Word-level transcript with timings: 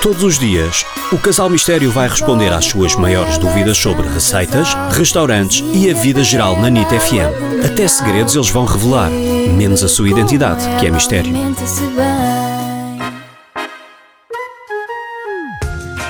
Todos 0.00 0.22
os 0.22 0.38
dias, 0.38 0.86
o 1.10 1.18
Casal 1.18 1.50
Mistério 1.50 1.90
vai 1.90 2.08
responder 2.08 2.52
às 2.52 2.66
suas 2.66 2.94
maiores 2.94 3.36
dúvidas 3.36 3.76
sobre 3.76 4.06
receitas, 4.06 4.72
restaurantes 4.92 5.60
e 5.74 5.90
a 5.90 5.94
vida 5.94 6.22
geral 6.22 6.56
na 6.56 6.70
NIT 6.70 6.88
FM. 6.88 7.66
Até 7.66 7.88
segredos 7.88 8.36
eles 8.36 8.48
vão 8.48 8.64
revelar, 8.64 9.10
menos 9.10 9.82
a 9.82 9.88
sua 9.88 10.08
identidade, 10.08 10.64
que 10.78 10.86
é 10.86 10.90
mistério. 10.90 11.32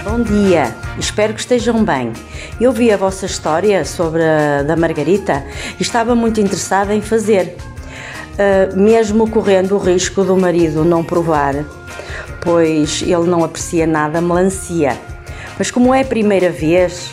Bom 0.05 0.21
dia, 0.23 0.75
espero 0.99 1.33
que 1.33 1.41
estejam 1.41 1.83
bem. 1.83 2.13
Eu 2.61 2.73
vi 2.73 2.93
a 2.93 2.97
vossa 2.99 3.25
história 3.25 3.87
sobre 3.87 4.23
a 4.23 4.65
da 4.65 4.77
Margarita 4.77 5.43
e 5.81 5.83
estava 5.83 6.15
muito 6.15 6.39
interessada 6.43 6.95
em 6.95 7.01
fazer, 7.01 7.57
uh, 8.35 8.79
mesmo 8.79 9.31
correndo 9.31 9.77
o 9.77 9.79
risco 9.79 10.25
do 10.25 10.37
marido 10.37 10.85
não 10.85 11.03
provar 11.03 11.55
pois 12.49 13.03
ele 13.03 13.27
não 13.27 13.45
aprecia 13.45 13.87
nada 13.87 14.23
melancia. 14.23 14.99
Mas 15.59 15.71
como 15.71 15.93
é 15.93 16.01
a 16.01 16.05
primeira 16.05 16.49
vez, 16.49 17.13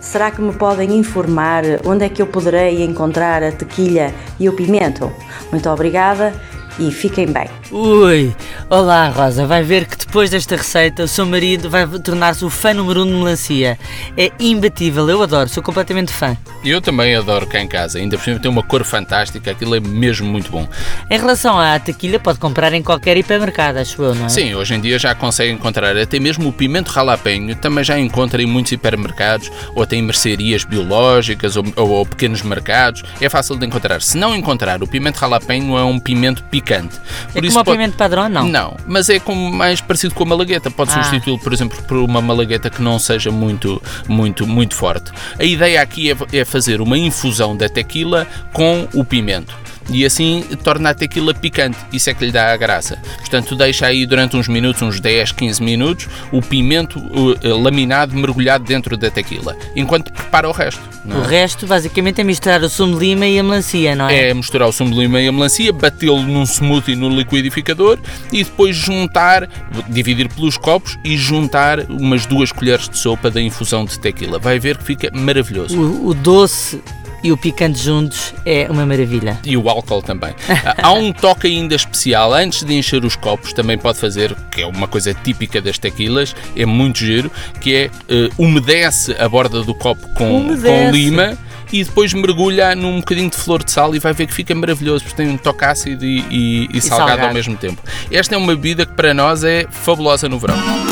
será 0.00 0.30
que 0.30 0.40
me 0.40 0.54
podem 0.54 0.96
informar 0.96 1.62
onde 1.84 2.06
é 2.06 2.08
que 2.08 2.22
eu 2.22 2.26
poderei 2.26 2.82
encontrar 2.82 3.42
a 3.42 3.52
tequilha 3.52 4.14
e 4.40 4.48
o 4.48 4.54
pimento? 4.54 5.12
Muito 5.50 5.68
obrigada 5.68 6.32
e 6.78 6.90
fiquem 6.90 7.26
bem. 7.26 7.50
Ui, 7.70 8.34
olá 8.68 9.08
Rosa, 9.08 9.46
vai 9.46 9.62
ver 9.62 9.86
que 9.86 9.96
depois 9.96 10.30
desta 10.30 10.56
receita 10.56 11.04
o 11.04 11.08
seu 11.08 11.26
marido 11.26 11.68
vai 11.68 11.86
tornar-se 11.86 12.44
o 12.44 12.50
fã 12.50 12.72
número 12.72 13.02
um 13.02 13.06
de 13.06 13.12
melancia. 13.12 13.78
É 14.16 14.30
imbatível, 14.38 15.08
eu 15.08 15.22
adoro, 15.22 15.48
sou 15.48 15.62
completamente 15.62 16.12
fã. 16.12 16.36
Eu 16.64 16.80
também 16.80 17.14
adoro 17.16 17.46
cá 17.46 17.60
em 17.60 17.66
casa, 17.66 17.98
ainda 17.98 18.16
por 18.16 18.24
cima 18.24 18.38
tem 18.38 18.50
uma 18.50 18.62
cor 18.62 18.84
fantástica, 18.84 19.50
aquilo 19.50 19.74
é 19.74 19.80
mesmo 19.80 20.26
muito 20.26 20.50
bom. 20.50 20.68
Em 21.10 21.18
relação 21.18 21.58
à 21.58 21.78
tequila, 21.78 22.18
pode 22.18 22.38
comprar 22.38 22.72
em 22.72 22.82
qualquer 22.82 23.16
hipermercado, 23.16 23.78
acho 23.78 24.00
eu, 24.02 24.14
não 24.14 24.26
é? 24.26 24.28
Sim, 24.28 24.54
hoje 24.54 24.74
em 24.74 24.80
dia 24.80 24.98
já 24.98 25.14
consegue 25.14 25.52
encontrar, 25.52 25.96
até 25.96 26.20
mesmo 26.20 26.48
o 26.48 26.52
pimento 26.52 26.88
ralapenho 26.88 27.54
também 27.56 27.82
já 27.82 27.98
encontra 27.98 28.42
em 28.42 28.46
muitos 28.46 28.72
hipermercados, 28.72 29.50
ou 29.74 29.82
até 29.82 29.96
em 29.96 30.02
mercearias 30.02 30.64
biológicas 30.64 31.56
ou, 31.56 31.64
ou, 31.76 31.90
ou 31.90 32.06
pequenos 32.06 32.42
mercados, 32.42 33.02
é 33.20 33.28
fácil 33.28 33.56
de 33.56 33.66
encontrar. 33.66 34.00
Se 34.02 34.16
não 34.16 34.34
encontrar, 34.34 34.82
o 34.82 34.86
pimento 34.86 35.16
ralapenho 35.16 35.76
é 35.76 35.84
um 35.84 35.98
pimento 35.98 36.44
picante. 36.44 36.98
Por 37.32 37.44
é 37.44 37.48
como 37.48 37.64
pode... 37.64 37.70
o 37.70 37.72
pimento 37.72 37.96
padrão, 37.96 38.28
não? 38.28 38.46
Não, 38.52 38.76
mas 38.86 39.08
é 39.08 39.18
como 39.18 39.50
mais 39.50 39.80
parecido 39.80 40.14
com 40.14 40.24
a 40.24 40.26
malagueta. 40.26 40.70
Pode 40.70 40.90
ah. 40.90 41.02
substituí-lo, 41.02 41.38
por 41.38 41.54
exemplo, 41.54 41.82
por 41.84 41.96
uma 41.96 42.20
malagueta 42.20 42.68
que 42.68 42.82
não 42.82 42.98
seja 42.98 43.30
muito, 43.30 43.82
muito, 44.06 44.46
muito 44.46 44.74
forte. 44.74 45.10
A 45.38 45.42
ideia 45.42 45.80
aqui 45.80 46.12
é, 46.12 46.16
é 46.40 46.44
fazer 46.44 46.82
uma 46.82 46.98
infusão 46.98 47.56
da 47.56 47.66
tequila 47.66 48.26
com 48.52 48.86
o 48.92 49.06
pimento 49.06 49.56
e 49.90 50.04
assim 50.04 50.44
torna 50.62 50.90
a 50.90 50.94
tequila 50.94 51.34
picante. 51.34 51.78
Isso 51.92 52.10
é 52.10 52.14
que 52.14 52.24
lhe 52.24 52.32
dá 52.32 52.52
a 52.52 52.56
graça. 52.56 52.98
Portanto, 53.18 53.54
deixa 53.54 53.86
aí 53.86 54.06
durante 54.06 54.36
uns 54.36 54.48
minutos, 54.48 54.82
uns 54.82 55.00
10, 55.00 55.32
15 55.32 55.62
minutos, 55.62 56.08
o 56.30 56.40
pimento 56.40 56.98
uh, 56.98 57.62
laminado 57.62 58.14
mergulhado 58.14 58.64
dentro 58.64 58.96
da 58.96 59.10
tequila, 59.10 59.56
enquanto 59.74 60.12
prepara 60.12 60.48
o 60.48 60.52
resto. 60.52 60.82
É? 61.08 61.14
O 61.14 61.22
resto, 61.22 61.66
basicamente, 61.66 62.20
é 62.20 62.24
misturar 62.24 62.62
o 62.62 62.68
sumo 62.68 62.98
de 62.98 63.06
lima 63.06 63.26
e 63.26 63.38
a 63.38 63.42
melancia, 63.42 63.94
não 63.94 64.08
é? 64.08 64.30
É 64.30 64.34
misturar 64.34 64.68
o 64.68 64.72
sumo 64.72 64.90
de 64.92 64.98
lima 65.00 65.20
e 65.20 65.28
a 65.28 65.32
melancia, 65.32 65.72
batê-lo 65.72 66.22
num 66.22 66.44
smoothie 66.44 66.94
no 66.94 67.08
liquidificador 67.08 67.98
e 68.32 68.44
depois 68.44 68.76
juntar, 68.76 69.48
dividir 69.88 70.28
pelos 70.28 70.56
copos 70.56 70.98
e 71.04 71.16
juntar 71.16 71.80
umas 71.90 72.26
duas 72.26 72.52
colheres 72.52 72.88
de 72.88 72.98
sopa 72.98 73.30
da 73.30 73.40
infusão 73.40 73.84
de 73.84 73.98
tequila. 73.98 74.38
Vai 74.38 74.58
ver 74.58 74.78
que 74.78 74.84
fica 74.84 75.10
maravilhoso. 75.12 75.78
o, 75.78 76.08
o 76.08 76.14
doce 76.14 76.80
e 77.22 77.32
o 77.32 77.36
picante 77.36 77.78
juntos 77.78 78.34
é 78.44 78.66
uma 78.70 78.84
maravilha. 78.84 79.38
E 79.44 79.56
o 79.56 79.68
álcool 79.68 80.02
também. 80.02 80.34
Há 80.82 80.92
um 80.92 81.12
toque 81.12 81.46
ainda 81.46 81.74
especial 81.74 82.32
antes 82.34 82.64
de 82.64 82.74
encher 82.74 83.04
os 83.04 83.16
copos, 83.16 83.52
também 83.52 83.78
pode 83.78 83.98
fazer, 83.98 84.34
que 84.50 84.62
é 84.62 84.66
uma 84.66 84.88
coisa 84.88 85.14
típica 85.14 85.60
das 85.60 85.78
tequilas, 85.78 86.34
é 86.56 86.66
muito 86.66 86.98
giro, 86.98 87.30
que 87.60 87.74
é 87.74 87.90
uh, 88.12 88.42
umedece 88.42 89.14
a 89.18 89.28
borda 89.28 89.62
do 89.62 89.74
copo 89.74 90.06
com, 90.14 90.56
com 90.56 90.90
lima 90.90 91.38
e 91.72 91.82
depois 91.82 92.12
mergulha 92.12 92.74
num 92.74 92.98
bocadinho 92.98 93.30
de 93.30 93.36
flor 93.36 93.64
de 93.64 93.70
sal 93.70 93.94
e 93.94 93.98
vai 93.98 94.12
ver 94.12 94.26
que 94.26 94.34
fica 94.34 94.54
maravilhoso, 94.54 95.04
porque 95.04 95.16
tem 95.16 95.32
um 95.32 95.38
toque 95.38 95.64
ácido 95.64 96.04
e, 96.04 96.18
e, 96.30 96.68
e, 96.72 96.78
e 96.78 96.80
salgado, 96.80 97.08
salgado 97.08 97.28
ao 97.28 97.34
mesmo 97.34 97.56
tempo. 97.56 97.82
Esta 98.10 98.34
é 98.34 98.38
uma 98.38 98.54
bebida 98.54 98.84
que 98.84 98.92
para 98.92 99.14
nós 99.14 99.42
é 99.42 99.66
fabulosa 99.70 100.28
no 100.28 100.38
verão. 100.38 100.91